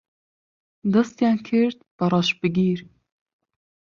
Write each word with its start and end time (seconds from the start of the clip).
دەستیان 0.93 1.37
کرد 1.47 1.77
بە 1.97 2.05
ڕەشبگیر 2.11 2.79